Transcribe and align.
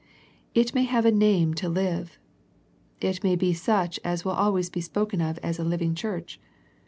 It 0.55 0.73
may 0.73 0.81
have 0.85 1.05
a 1.05 1.11
name 1.11 1.53
to 1.53 1.69
live. 1.69 2.17
It 3.01 3.23
may 3.23 3.35
be 3.35 3.53
such 3.53 3.99
as 4.03 4.25
will 4.25 4.31
always 4.31 4.67
be 4.71 4.81
spoken 4.81 5.21
of 5.21 5.37
as 5.43 5.59
a 5.59 5.63
living 5.63 5.93
church. 5.93 6.39